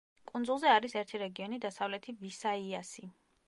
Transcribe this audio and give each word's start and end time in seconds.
კუნძულზე 0.29 0.71
არის 0.75 0.95
ერთი 1.03 1.21
რეგიონი, 1.25 1.61
დასავლეთი 1.67 2.17
ვისაიასი. 2.25 3.11